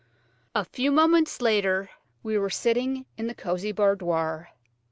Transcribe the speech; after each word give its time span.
A 0.55 0.65
few 0.65 0.89
moments 0.91 1.41
later 1.43 1.91
we 2.23 2.35
were 2.35 2.49
sitting 2.49 3.05
in 3.17 3.27
the 3.27 3.35
cosy 3.35 3.71
boudoir. 3.71 4.49